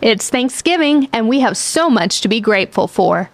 It's 0.00 0.30
Thanksgiving, 0.30 1.08
and 1.12 1.28
we 1.28 1.40
have 1.40 1.56
so 1.56 1.90
much 1.90 2.20
to 2.20 2.28
be 2.28 2.40
grateful 2.40 2.86
for. 2.86 3.30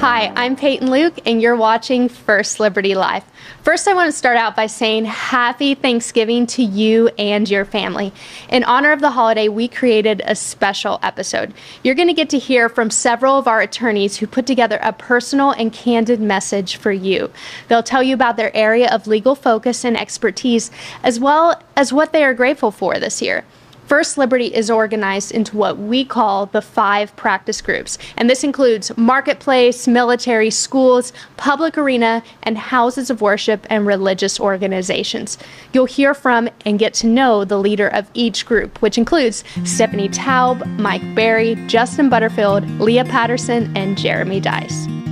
Hi, 0.00 0.32
I'm 0.36 0.54
Peyton 0.54 0.92
Luke, 0.92 1.18
and 1.26 1.42
you're 1.42 1.56
watching 1.56 2.08
First 2.08 2.60
Liberty 2.60 2.94
Live. 2.94 3.24
First, 3.64 3.88
I 3.88 3.94
want 3.94 4.06
to 4.06 4.16
start 4.16 4.36
out 4.36 4.54
by 4.54 4.68
saying 4.68 5.06
Happy 5.06 5.74
Thanksgiving 5.74 6.46
to 6.46 6.62
you 6.62 7.08
and 7.18 7.50
your 7.50 7.64
family. 7.64 8.12
In 8.48 8.62
honor 8.62 8.92
of 8.92 9.00
the 9.00 9.10
holiday, 9.10 9.48
we 9.48 9.66
created 9.66 10.22
a 10.24 10.36
special 10.36 11.00
episode. 11.02 11.52
You're 11.82 11.96
going 11.96 12.06
to 12.06 12.14
get 12.14 12.30
to 12.30 12.38
hear 12.38 12.68
from 12.68 12.90
several 12.90 13.38
of 13.38 13.48
our 13.48 13.60
attorneys 13.60 14.18
who 14.18 14.28
put 14.28 14.46
together 14.46 14.78
a 14.82 14.92
personal 14.92 15.50
and 15.50 15.72
candid 15.72 16.20
message 16.20 16.76
for 16.76 16.92
you. 16.92 17.32
They'll 17.66 17.82
tell 17.82 18.04
you 18.04 18.14
about 18.14 18.36
their 18.36 18.56
area 18.56 18.88
of 18.88 19.08
legal 19.08 19.34
focus 19.34 19.84
and 19.84 19.98
expertise, 19.98 20.70
as 21.02 21.18
well 21.18 21.60
as 21.74 21.92
what 21.92 22.12
they 22.12 22.22
are 22.22 22.34
grateful 22.34 22.70
for 22.70 23.00
this 23.00 23.20
year. 23.20 23.44
First 23.88 24.18
Liberty 24.18 24.54
is 24.54 24.70
organized 24.70 25.32
into 25.32 25.56
what 25.56 25.78
we 25.78 26.04
call 26.04 26.44
the 26.44 26.60
five 26.60 27.16
practice 27.16 27.62
groups, 27.62 27.96
and 28.18 28.28
this 28.28 28.44
includes 28.44 28.94
marketplace, 28.98 29.88
military, 29.88 30.50
schools, 30.50 31.10
public 31.38 31.78
arena, 31.78 32.22
and 32.42 32.58
houses 32.58 33.08
of 33.08 33.22
worship 33.22 33.66
and 33.70 33.86
religious 33.86 34.38
organizations. 34.38 35.38
You'll 35.72 35.86
hear 35.86 36.12
from 36.12 36.50
and 36.66 36.78
get 36.78 36.92
to 36.94 37.06
know 37.06 37.46
the 37.46 37.58
leader 37.58 37.88
of 37.88 38.10
each 38.12 38.44
group, 38.44 38.82
which 38.82 38.98
includes 38.98 39.42
Stephanie 39.64 40.10
Taub, 40.10 40.66
Mike 40.78 41.14
Berry, 41.14 41.54
Justin 41.66 42.10
Butterfield, 42.10 42.68
Lea 42.78 43.04
Patterson, 43.04 43.74
and 43.74 43.96
Jeremy 43.96 44.42
Dys. 44.42 45.07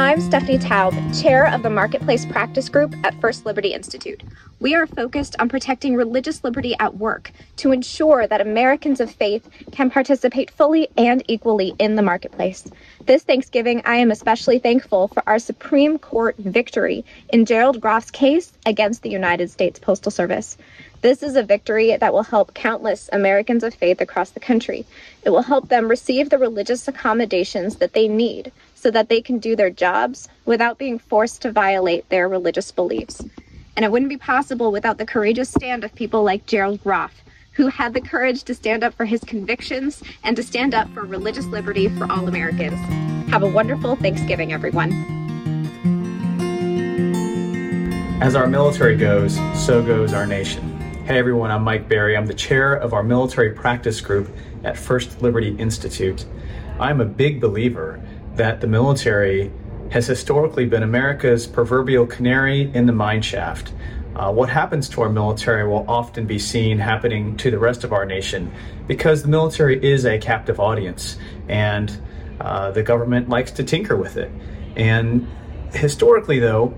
I'm 0.00 0.18
Stephanie 0.22 0.58
Taub, 0.58 0.94
Chair 1.22 1.46
of 1.52 1.62
the 1.62 1.68
Marketplace 1.68 2.24
Practice 2.24 2.70
Group 2.70 2.94
at 3.04 3.20
First 3.20 3.44
Liberty 3.44 3.74
Institute. 3.74 4.22
We 4.58 4.74
are 4.74 4.86
focused 4.86 5.36
on 5.38 5.50
protecting 5.50 5.94
religious 5.94 6.42
liberty 6.42 6.74
at 6.80 6.96
work 6.96 7.30
to 7.56 7.70
ensure 7.70 8.26
that 8.26 8.40
Americans 8.40 9.00
of 9.00 9.10
faith 9.10 9.46
can 9.72 9.90
participate 9.90 10.50
fully 10.50 10.88
and 10.96 11.22
equally 11.28 11.74
in 11.78 11.96
the 11.96 12.02
marketplace. 12.02 12.66
This 13.04 13.24
Thanksgiving, 13.24 13.82
I 13.84 13.96
am 13.96 14.10
especially 14.10 14.58
thankful 14.58 15.08
for 15.08 15.22
our 15.26 15.38
Supreme 15.38 15.98
Court 15.98 16.34
victory 16.38 17.04
in 17.28 17.44
Gerald 17.44 17.78
Groff's 17.78 18.10
case 18.10 18.54
against 18.64 19.02
the 19.02 19.10
United 19.10 19.50
States 19.50 19.78
Postal 19.78 20.10
Service. 20.10 20.56
This 21.02 21.22
is 21.22 21.36
a 21.36 21.42
victory 21.42 21.94
that 21.94 22.12
will 22.14 22.22
help 22.22 22.54
countless 22.54 23.10
Americans 23.12 23.62
of 23.62 23.74
faith 23.74 24.00
across 24.00 24.30
the 24.30 24.40
country. 24.40 24.86
It 25.24 25.30
will 25.30 25.42
help 25.42 25.68
them 25.68 25.88
receive 25.88 26.30
the 26.30 26.38
religious 26.38 26.88
accommodations 26.88 27.76
that 27.76 27.92
they 27.92 28.08
need 28.08 28.50
so 28.80 28.90
that 28.90 29.10
they 29.10 29.20
can 29.20 29.38
do 29.38 29.54
their 29.54 29.68
jobs 29.68 30.26
without 30.46 30.78
being 30.78 30.98
forced 30.98 31.42
to 31.42 31.52
violate 31.52 32.08
their 32.08 32.26
religious 32.26 32.72
beliefs. 32.72 33.22
And 33.76 33.84
it 33.84 33.92
wouldn't 33.92 34.08
be 34.08 34.16
possible 34.16 34.72
without 34.72 34.96
the 34.96 35.04
courageous 35.04 35.50
stand 35.50 35.84
of 35.84 35.94
people 35.94 36.22
like 36.22 36.46
Gerald 36.46 36.82
Groff, 36.82 37.22
who 37.52 37.66
had 37.66 37.92
the 37.92 38.00
courage 38.00 38.42
to 38.44 38.54
stand 38.54 38.82
up 38.82 38.94
for 38.94 39.04
his 39.04 39.20
convictions 39.20 40.02
and 40.24 40.34
to 40.34 40.42
stand 40.42 40.74
up 40.74 40.88
for 40.94 41.04
religious 41.04 41.44
liberty 41.44 41.88
for 41.88 42.10
all 42.10 42.26
Americans. 42.26 42.78
Have 43.30 43.42
a 43.42 43.48
wonderful 43.48 43.96
Thanksgiving, 43.96 44.50
everyone. 44.50 44.92
As 48.22 48.34
our 48.34 48.46
military 48.46 48.96
goes, 48.96 49.36
so 49.54 49.84
goes 49.84 50.14
our 50.14 50.26
nation. 50.26 50.78
Hey 51.04 51.18
everyone, 51.18 51.50
I'm 51.50 51.64
Mike 51.64 51.86
Berry. 51.86 52.16
I'm 52.16 52.26
the 52.26 52.34
chair 52.34 52.74
of 52.74 52.94
our 52.94 53.02
military 53.02 53.50
practice 53.50 54.00
group 54.00 54.34
at 54.64 54.78
First 54.78 55.20
Liberty 55.20 55.54
Institute. 55.56 56.24
I'm 56.78 57.02
a 57.02 57.04
big 57.04 57.42
believer 57.42 58.00
that 58.40 58.62
the 58.62 58.66
military 58.66 59.52
has 59.90 60.06
historically 60.06 60.64
been 60.64 60.82
America's 60.82 61.46
proverbial 61.46 62.06
canary 62.06 62.70
in 62.72 62.86
the 62.86 62.92
mine 62.92 63.20
shaft. 63.20 63.74
Uh, 64.16 64.32
what 64.32 64.48
happens 64.48 64.88
to 64.88 65.02
our 65.02 65.10
military 65.10 65.68
will 65.68 65.84
often 65.86 66.26
be 66.26 66.38
seen 66.38 66.78
happening 66.78 67.36
to 67.36 67.50
the 67.50 67.58
rest 67.58 67.84
of 67.84 67.92
our 67.92 68.06
nation 68.06 68.50
because 68.86 69.20
the 69.20 69.28
military 69.28 69.78
is 69.84 70.06
a 70.06 70.16
captive 70.16 70.58
audience 70.58 71.18
and 71.50 72.00
uh, 72.40 72.70
the 72.70 72.82
government 72.82 73.28
likes 73.28 73.50
to 73.50 73.62
tinker 73.62 73.94
with 73.94 74.16
it. 74.16 74.32
And 74.74 75.28
historically, 75.74 76.38
though, 76.38 76.72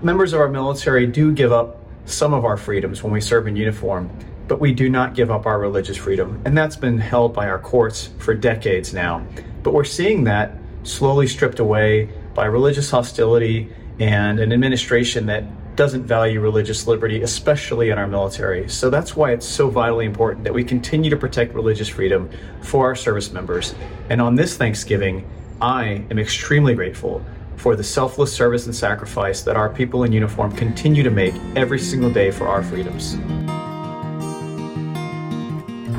members 0.00 0.32
of 0.32 0.40
our 0.40 0.48
military 0.48 1.06
do 1.06 1.30
give 1.30 1.52
up 1.52 1.84
some 2.06 2.32
of 2.32 2.46
our 2.46 2.56
freedoms 2.56 3.02
when 3.02 3.12
we 3.12 3.20
serve 3.20 3.46
in 3.46 3.54
uniform, 3.54 4.08
but 4.48 4.60
we 4.60 4.72
do 4.72 4.88
not 4.88 5.14
give 5.14 5.30
up 5.30 5.44
our 5.44 5.60
religious 5.60 5.98
freedom. 5.98 6.40
And 6.46 6.56
that's 6.56 6.76
been 6.76 6.96
held 6.96 7.34
by 7.34 7.48
our 7.48 7.58
courts 7.58 8.08
for 8.18 8.32
decades 8.32 8.94
now. 8.94 9.26
But 9.62 9.74
we're 9.74 9.84
seeing 9.84 10.24
that 10.24 10.56
slowly 10.84 11.26
stripped 11.26 11.58
away 11.58 12.08
by 12.34 12.46
religious 12.46 12.90
hostility 12.90 13.72
and 13.98 14.40
an 14.40 14.52
administration 14.52 15.26
that 15.26 15.44
doesn't 15.76 16.04
value 16.04 16.40
religious 16.40 16.86
liberty, 16.86 17.22
especially 17.22 17.90
in 17.90 17.98
our 17.98 18.06
military. 18.06 18.68
So 18.68 18.90
that's 18.90 19.16
why 19.16 19.32
it's 19.32 19.46
so 19.46 19.70
vitally 19.70 20.04
important 20.04 20.44
that 20.44 20.52
we 20.52 20.64
continue 20.64 21.10
to 21.10 21.16
protect 21.16 21.54
religious 21.54 21.88
freedom 21.88 22.30
for 22.60 22.86
our 22.86 22.94
service 22.94 23.32
members. 23.32 23.74
And 24.10 24.20
on 24.20 24.34
this 24.34 24.56
Thanksgiving, 24.56 25.28
I 25.60 26.04
am 26.10 26.18
extremely 26.18 26.74
grateful 26.74 27.24
for 27.56 27.76
the 27.76 27.84
selfless 27.84 28.32
service 28.32 28.66
and 28.66 28.74
sacrifice 28.74 29.42
that 29.42 29.56
our 29.56 29.68
people 29.68 30.04
in 30.04 30.12
uniform 30.12 30.52
continue 30.56 31.02
to 31.02 31.10
make 31.10 31.34
every 31.56 31.78
single 31.78 32.10
day 32.10 32.30
for 32.30 32.48
our 32.48 32.62
freedoms. 32.62 33.16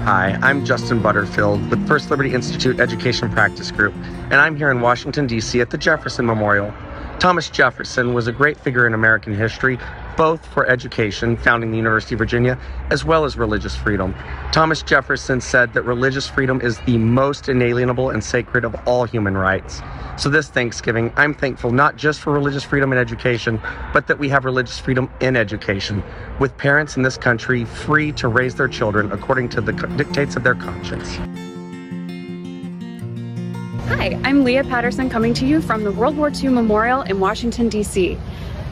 Hi, 0.03 0.37
I'm 0.41 0.65
Justin 0.65 1.01
Butterfield 1.01 1.69
with 1.69 1.87
First 1.87 2.11
Liberty 2.11 2.33
Institute 2.33 2.81
Education 2.81 3.29
Practice 3.29 3.71
Group, 3.71 3.93
and 3.95 4.33
I'm 4.33 4.57
here 4.57 4.69
in 4.69 4.81
Washington, 4.81 5.27
D.C. 5.27 5.61
at 5.61 5.69
the 5.69 5.77
Jefferson 5.77 6.25
Memorial. 6.25 6.73
Thomas 7.19 7.49
Jefferson 7.49 8.13
was 8.13 8.27
a 8.27 8.33
great 8.33 8.59
figure 8.59 8.85
in 8.85 8.93
American 8.93 9.33
history, 9.33 9.79
both 10.15 10.45
for 10.45 10.65
education, 10.69 11.37
founding 11.37 11.71
the 11.71 11.77
University 11.77 12.15
of 12.15 12.19
Virginia, 12.19 12.57
as 12.89 13.03
well 13.03 13.25
as 13.25 13.37
religious 13.37 13.75
freedom. 13.75 14.13
Thomas 14.51 14.81
Jefferson 14.81 15.41
said 15.41 15.73
that 15.73 15.83
religious 15.83 16.27
freedom 16.27 16.61
is 16.61 16.77
the 16.79 16.97
most 16.97 17.49
inalienable 17.49 18.09
and 18.09 18.23
sacred 18.23 18.65
of 18.65 18.75
all 18.85 19.05
human 19.05 19.35
rights. 19.35 19.81
So, 20.17 20.29
this 20.29 20.47
Thanksgiving, 20.49 21.11
I'm 21.15 21.33
thankful 21.33 21.71
not 21.71 21.95
just 21.95 22.19
for 22.19 22.31
religious 22.31 22.63
freedom 22.63 22.91
in 22.91 22.99
education, 22.99 23.59
but 23.93 24.07
that 24.07 24.19
we 24.19 24.29
have 24.29 24.45
religious 24.45 24.77
freedom 24.79 25.09
in 25.21 25.35
education, 25.35 26.03
with 26.39 26.55
parents 26.57 26.97
in 26.97 27.03
this 27.03 27.17
country 27.17 27.65
free 27.65 28.11
to 28.13 28.27
raise 28.27 28.53
their 28.55 28.67
children 28.67 29.11
according 29.11 29.49
to 29.49 29.61
the 29.61 29.71
dictates 29.71 30.35
of 30.35 30.43
their 30.43 30.55
conscience. 30.55 31.17
Hi, 33.87 34.19
I'm 34.23 34.43
Lea 34.43 34.63
Patterson 34.63 35.09
coming 35.09 35.33
to 35.35 35.45
you 35.45 35.61
from 35.61 35.83
the 35.83 35.91
World 35.91 36.15
War 36.15 36.31
II 36.31 36.49
Memorial 36.49 37.01
in 37.01 37.19
Washington, 37.19 37.69
D.C. 37.69 38.17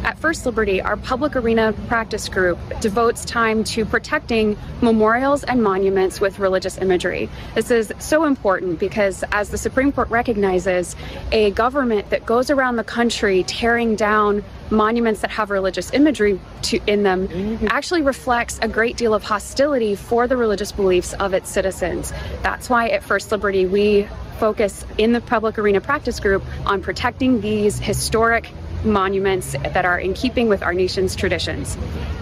At 0.04 0.18
First 0.18 0.46
Liberty, 0.48 0.82
our 0.82 0.98
public 0.98 1.36
arena 1.36 1.74
practice 1.88 2.28
group 2.28 2.58
devotes 2.80 3.24
time 3.24 3.64
to 3.66 3.86
protecting 3.86 4.58
memorials 4.82 5.44
and 5.44 5.62
monuments 5.62 6.20
with 6.20 6.40
religious 6.40 6.80
imagery. 6.80 7.30
This 7.54 7.70
is 7.70 7.94
so 8.00 8.24
important 8.24 8.80
because, 8.80 9.24
as 9.32 9.50
the 9.50 9.60
Supreme 9.60 9.92
Court 9.92 10.10
recognizes, 10.10 10.96
a 11.32 11.52
government 11.52 12.10
that 12.10 12.26
goes 12.26 12.50
around 12.50 12.78
the 12.78 12.84
country 12.84 13.44
tearing 13.44 13.96
down 13.96 14.44
monuments 14.72 15.22
that 15.22 15.30
have 15.30 15.52
religious 15.52 15.94
imagery 15.94 16.40
to, 16.64 16.80
in 16.88 17.04
them 17.04 17.60
actually 17.70 18.02
reflects 18.02 18.58
a 18.64 18.68
great 18.68 18.98
deal 18.98 19.14
of 19.14 19.24
hostility 19.24 19.94
for 19.96 20.28
the 20.28 20.36
religious 20.36 20.72
beliefs 20.72 21.14
of 21.14 21.34
its 21.34 21.50
citizens. 21.50 22.12
That's 22.42 22.70
why 22.70 22.88
at 22.90 23.04
First 23.04 23.32
Liberty 23.32 23.68
we 23.68 24.08
focus 24.40 24.84
in 24.98 25.12
the 25.12 25.22
public 25.22 25.60
arena 25.60 25.80
practice 25.80 26.20
group 26.20 26.44
on 26.66 26.82
protecting 26.82 27.42
these 27.42 27.78
historic 27.78 28.50
monuments 28.84 29.54
that 29.54 29.86
are 29.86 30.00
in 30.00 30.14
keeping 30.14 30.50
with 30.50 30.64
our 30.64 30.74
nation's 30.74 31.16
traditions. 31.16 31.78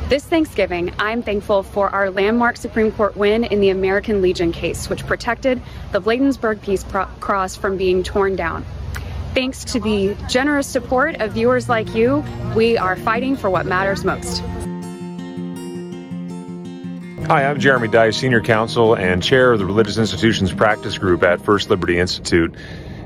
This 0.10 0.26
Thanksgiving, 0.26 0.92
I'm 0.98 1.22
thankful 1.22 1.64
for 1.64 1.90
our 1.90 2.10
landmark 2.10 2.58
Supreme 2.58 2.92
Court 2.92 3.16
win 3.16 3.44
in 3.44 3.60
the 3.62 3.70
American 3.70 4.22
Legion 4.22 4.52
case, 4.52 4.90
which 4.90 5.06
protected 5.06 5.62
the 5.92 6.02
Bladensburg 6.02 6.62
Peace 6.62 6.84
Cross 7.20 7.58
from 7.58 7.78
being 7.78 8.04
torn 8.04 8.36
down. 8.36 8.66
Thanks 9.36 9.64
to 9.66 9.80
the 9.80 10.18
generous 10.28 10.66
support 10.66 11.22
of 11.22 11.34
viewers 11.34 11.70
like 11.70 11.94
you, 11.94 12.24
we 12.56 12.78
are 12.78 12.96
fighting 12.96 13.38
for 13.38 13.50
what 13.50 13.66
matters 13.68 14.04
most. 14.04 14.42
Hi, 17.28 17.46
I'm 17.46 17.60
Jeremy 17.60 17.90
Dys, 17.90 18.16
Senior 18.16 18.42
Counsel 18.42 18.96
and 18.96 19.22
Chair 19.22 19.52
of 19.52 19.60
the 19.60 19.66
Religious 19.68 20.00
Institutions 20.00 20.52
Practice 20.52 20.98
Group 20.98 21.22
at 21.22 21.40
First 21.40 21.70
Liberty 21.70 22.00
Institute. 22.00 22.56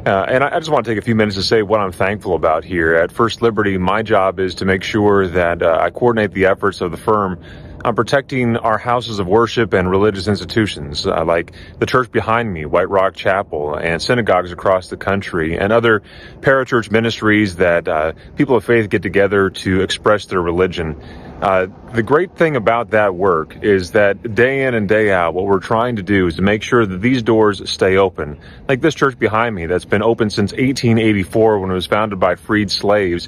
Uh, 0.06 0.26
and 0.28 0.44
I, 0.44 0.56
I, 0.58 0.60
just 0.60 0.70
want 0.70 0.84
to 0.84 0.92
take 0.92 0.98
a 0.98 1.02
few 1.02 1.16
minutes 1.16 1.38
to 1.38 1.44
say 1.44 1.62
what 1.62 1.80
I'm 1.80 1.94
thankful 1.94 2.36
about 2.36 2.66
here. 2.66 2.94
At 2.94 3.10
First 3.10 3.42
Liberty, 3.42 3.78
my 3.78 4.02
job 4.02 4.38
is 4.38 4.56
to 4.56 4.66
make 4.66 4.84
sure 4.84 5.30
that 5.30 5.64
uh, 5.64 5.78
I 5.80 5.92
coordinate 5.92 6.34
the 6.34 6.48
efforts 6.48 6.82
of 6.82 6.92
the 6.92 6.98
firm 6.98 7.42
on 7.86 7.96
protecting 7.96 8.58
our 8.58 8.78
houses 8.78 9.20
of 9.20 9.28
worship 9.28 9.72
and 9.72 9.90
religious 9.90 10.28
institutions, 10.28 11.08
uh, 11.08 11.24
like 11.24 11.54
the 11.80 11.86
church 11.86 12.12
behind 12.12 12.52
me, 12.52 12.66
White 12.66 12.90
Rock 12.90 13.16
Chapel, 13.16 13.76
and 13.76 14.02
synagogues 14.02 14.52
across 14.52 14.90
the 14.90 14.98
country, 14.98 15.58
and 15.58 15.72
other 15.72 16.02
parachurch 16.42 16.92
ministries 16.92 17.56
that 17.58 17.88
uh, 17.88 18.12
people 18.36 18.58
of 18.58 18.66
faith 18.66 18.90
get 18.90 19.04
together 19.04 19.50
to 19.50 19.82
express 19.82 20.26
their 20.26 20.42
religion. 20.42 21.02
Uh, 21.44 21.68
the 21.92 22.02
great 22.02 22.38
thing 22.38 22.56
about 22.56 22.92
that 22.92 23.16
work 23.16 23.58
is 23.64 23.92
that 23.92 24.34
day 24.34 24.64
in 24.64 24.74
and 24.74 24.88
day 24.88 25.12
out, 25.12 25.34
what 25.34 25.44
we're 25.44 25.60
trying 25.60 25.98
to 25.98 26.02
do 26.02 26.26
is 26.26 26.38
to 26.38 26.42
make 26.42 26.64
sure 26.64 26.86
that 26.86 27.02
these 27.02 27.22
doors 27.22 27.70
stay 27.70 27.98
open. 27.98 28.40
Like 28.70 28.80
this 28.80 28.96
church 28.96 29.20
behind 29.20 29.54
me 29.54 29.66
that's 29.66 29.84
been 29.84 30.04
open 30.04 30.30
since 30.30 30.54
1884 30.54 31.60
when 31.60 31.70
it 31.70 31.74
was 31.74 31.86
founded 31.86 32.18
by 32.18 32.36
freed 32.36 32.72
slaves. 32.72 33.28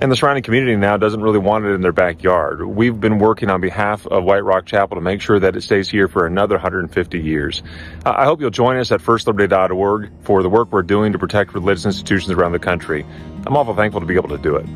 and 0.00 0.10
the 0.10 0.16
surrounding 0.16 0.42
community 0.42 0.74
now 0.74 0.96
doesn't 0.96 1.20
really 1.20 1.38
want 1.38 1.64
it 1.64 1.68
in 1.68 1.82
their 1.82 1.92
backyard. 1.92 2.66
We've 2.66 2.98
been 2.98 3.20
working 3.20 3.48
on 3.48 3.60
behalf 3.60 4.08
of 4.08 4.24
White 4.24 4.42
Rock 4.42 4.66
Chapel 4.66 4.96
to 4.96 5.00
make 5.00 5.20
sure 5.20 5.38
that 5.38 5.54
it 5.54 5.60
stays 5.60 5.88
here 5.88 6.08
for 6.08 6.26
another 6.26 6.56
150 6.56 7.20
years. 7.20 7.62
Uh, 8.04 8.12
I 8.16 8.24
hope 8.24 8.40
you'll 8.40 8.50
join 8.50 8.76
us 8.76 8.90
at 8.90 9.00
firstliberty.org 9.00 10.10
for 10.22 10.42
the 10.42 10.50
work 10.50 10.72
we're 10.72 10.82
doing 10.82 11.12
to 11.12 11.18
protect 11.20 11.54
religious 11.54 11.86
institutions 11.86 12.32
around 12.32 12.50
the 12.50 12.58
country. 12.58 13.06
I'm 13.46 13.56
awful 13.56 13.76
thankful 13.76 14.00
to 14.00 14.06
be 14.06 14.16
able 14.16 14.30
to 14.30 14.38
do 14.38 14.56
it. 14.56 14.66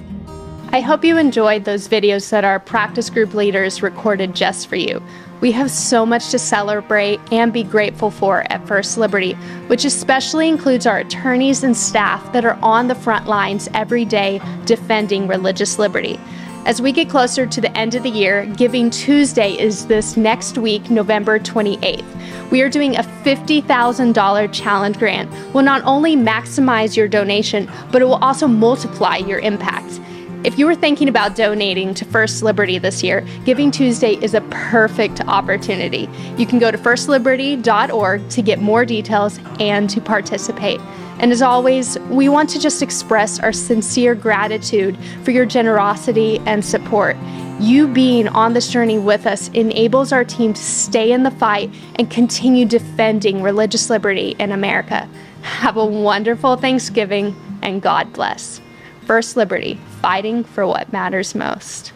I 0.76 0.80
hope 0.80 1.06
you 1.06 1.16
enjoyed 1.16 1.64
those 1.64 1.88
videos 1.88 2.28
that 2.28 2.44
our 2.44 2.60
practice 2.60 3.08
group 3.08 3.32
leaders 3.32 3.82
recorded 3.82 4.34
just 4.34 4.68
for 4.68 4.76
you. 4.76 5.02
We 5.40 5.50
have 5.52 5.70
so 5.70 6.04
much 6.04 6.28
to 6.32 6.38
celebrate 6.38 7.18
and 7.32 7.50
be 7.50 7.62
grateful 7.62 8.10
for 8.10 8.44
at 8.52 8.68
First 8.68 8.98
Liberty, 8.98 9.32
which 9.68 9.86
especially 9.86 10.48
includes 10.48 10.84
our 10.86 10.98
attorneys 10.98 11.64
and 11.64 11.74
staff 11.74 12.30
that 12.34 12.44
are 12.44 12.58
on 12.62 12.88
the 12.88 12.94
front 12.94 13.26
lines 13.26 13.70
every 13.72 14.04
day 14.04 14.38
defending 14.66 15.26
religious 15.26 15.78
liberty. 15.78 16.20
As 16.66 16.82
we 16.82 16.92
get 16.92 17.08
closer 17.08 17.46
to 17.46 17.60
the 17.62 17.74
end 17.74 17.94
of 17.94 18.02
the 18.02 18.10
year, 18.10 18.44
Giving 18.44 18.90
Tuesday 18.90 19.52
is 19.52 19.86
this 19.86 20.18
next 20.18 20.58
week, 20.58 20.90
November 20.90 21.38
28th. 21.38 22.50
We 22.50 22.60
are 22.60 22.68
doing 22.68 22.96
a 22.96 23.02
$50,000 23.24 24.52
challenge 24.52 24.98
grant. 24.98 25.54
Will 25.54 25.62
not 25.62 25.82
only 25.84 26.16
maximize 26.16 26.98
your 26.98 27.08
donation, 27.08 27.70
but 27.90 28.02
it 28.02 28.04
will 28.04 28.16
also 28.16 28.46
multiply 28.46 29.16
your 29.16 29.38
impact. 29.38 30.00
If 30.46 30.60
you 30.60 30.66
were 30.66 30.76
thinking 30.76 31.08
about 31.08 31.34
donating 31.34 31.92
to 31.94 32.04
First 32.04 32.44
Liberty 32.44 32.78
this 32.78 33.02
year, 33.02 33.26
Giving 33.44 33.72
Tuesday 33.72 34.12
is 34.22 34.32
a 34.32 34.42
perfect 34.42 35.20
opportunity. 35.22 36.08
You 36.38 36.46
can 36.46 36.60
go 36.60 36.70
to 36.70 36.78
firstliberty.org 36.78 38.28
to 38.28 38.42
get 38.42 38.60
more 38.60 38.84
details 38.84 39.40
and 39.58 39.90
to 39.90 40.00
participate. 40.00 40.80
And 41.18 41.32
as 41.32 41.42
always, 41.42 41.98
we 42.10 42.28
want 42.28 42.48
to 42.50 42.60
just 42.60 42.80
express 42.80 43.40
our 43.40 43.52
sincere 43.52 44.14
gratitude 44.14 44.96
for 45.24 45.32
your 45.32 45.46
generosity 45.46 46.38
and 46.46 46.64
support. 46.64 47.16
You 47.58 47.88
being 47.88 48.28
on 48.28 48.52
this 48.52 48.68
journey 48.68 49.00
with 49.00 49.26
us 49.26 49.48
enables 49.48 50.12
our 50.12 50.24
team 50.24 50.54
to 50.54 50.62
stay 50.62 51.10
in 51.10 51.24
the 51.24 51.32
fight 51.32 51.74
and 51.96 52.08
continue 52.08 52.66
defending 52.66 53.42
religious 53.42 53.90
liberty 53.90 54.36
in 54.38 54.52
America. 54.52 55.08
Have 55.42 55.76
a 55.76 55.84
wonderful 55.84 56.54
Thanksgiving 56.54 57.34
and 57.62 57.82
God 57.82 58.12
bless. 58.12 58.60
First 59.06 59.36
Liberty, 59.36 59.78
fighting 60.02 60.42
for 60.42 60.66
what 60.66 60.92
matters 60.92 61.36
most. 61.36 61.92